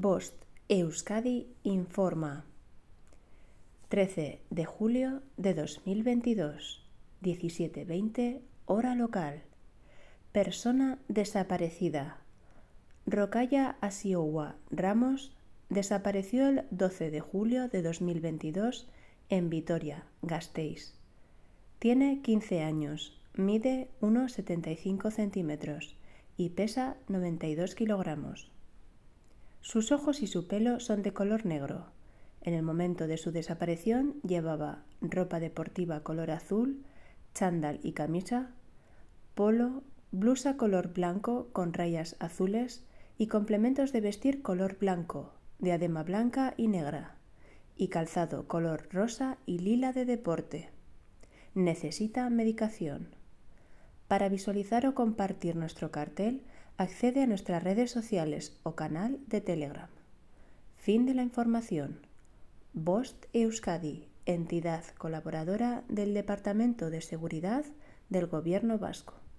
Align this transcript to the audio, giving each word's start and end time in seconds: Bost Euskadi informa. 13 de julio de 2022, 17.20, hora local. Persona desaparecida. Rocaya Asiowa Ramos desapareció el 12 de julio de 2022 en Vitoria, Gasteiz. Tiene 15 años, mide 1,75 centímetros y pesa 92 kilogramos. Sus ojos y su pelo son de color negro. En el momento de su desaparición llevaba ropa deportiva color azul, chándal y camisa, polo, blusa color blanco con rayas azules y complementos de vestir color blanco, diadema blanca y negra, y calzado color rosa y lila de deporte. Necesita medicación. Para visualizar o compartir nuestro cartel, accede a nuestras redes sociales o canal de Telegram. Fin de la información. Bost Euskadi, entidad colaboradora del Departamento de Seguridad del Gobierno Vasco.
Bost 0.00 0.44
Euskadi 0.68 1.48
informa. 1.64 2.44
13 3.88 4.40
de 4.48 4.64
julio 4.64 5.22
de 5.36 5.54
2022, 5.54 6.84
17.20, 7.20 8.40
hora 8.66 8.94
local. 8.94 9.42
Persona 10.30 10.98
desaparecida. 11.08 12.18
Rocaya 13.06 13.76
Asiowa 13.80 14.54
Ramos 14.70 15.32
desapareció 15.68 16.46
el 16.46 16.62
12 16.70 17.10
de 17.10 17.18
julio 17.18 17.66
de 17.66 17.82
2022 17.82 18.86
en 19.30 19.50
Vitoria, 19.50 20.04
Gasteiz. 20.22 20.94
Tiene 21.80 22.22
15 22.22 22.62
años, 22.62 23.20
mide 23.34 23.88
1,75 24.00 25.10
centímetros 25.10 25.96
y 26.36 26.50
pesa 26.50 26.96
92 27.08 27.74
kilogramos. 27.74 28.52
Sus 29.68 29.92
ojos 29.92 30.22
y 30.22 30.26
su 30.26 30.46
pelo 30.46 30.80
son 30.80 31.02
de 31.02 31.12
color 31.12 31.44
negro. 31.44 31.90
En 32.40 32.54
el 32.54 32.62
momento 32.62 33.06
de 33.06 33.18
su 33.18 33.32
desaparición 33.32 34.14
llevaba 34.22 34.84
ropa 35.02 35.40
deportiva 35.40 36.02
color 36.02 36.30
azul, 36.30 36.86
chándal 37.34 37.78
y 37.82 37.92
camisa, 37.92 38.54
polo, 39.34 39.82
blusa 40.10 40.56
color 40.56 40.94
blanco 40.94 41.50
con 41.52 41.74
rayas 41.74 42.16
azules 42.18 42.86
y 43.18 43.26
complementos 43.26 43.92
de 43.92 44.00
vestir 44.00 44.40
color 44.40 44.78
blanco, 44.78 45.34
diadema 45.58 46.02
blanca 46.02 46.54
y 46.56 46.68
negra, 46.68 47.16
y 47.76 47.88
calzado 47.88 48.48
color 48.48 48.88
rosa 48.90 49.36
y 49.44 49.58
lila 49.58 49.92
de 49.92 50.06
deporte. 50.06 50.70
Necesita 51.52 52.30
medicación. 52.30 53.14
Para 54.06 54.30
visualizar 54.30 54.86
o 54.86 54.94
compartir 54.94 55.56
nuestro 55.56 55.90
cartel, 55.90 56.42
accede 56.78 57.24
a 57.24 57.26
nuestras 57.26 57.62
redes 57.64 57.90
sociales 57.90 58.56
o 58.62 58.76
canal 58.76 59.18
de 59.26 59.40
Telegram. 59.40 59.90
Fin 60.76 61.06
de 61.06 61.14
la 61.14 61.24
información. 61.24 62.06
Bost 62.72 63.26
Euskadi, 63.32 64.06
entidad 64.26 64.84
colaboradora 64.96 65.82
del 65.88 66.14
Departamento 66.14 66.88
de 66.88 67.00
Seguridad 67.00 67.64
del 68.10 68.28
Gobierno 68.28 68.78
Vasco. 68.78 69.18